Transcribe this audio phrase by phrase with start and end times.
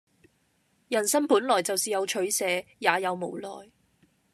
[0.87, 3.69] 人生本來就是有取捨、也有無奈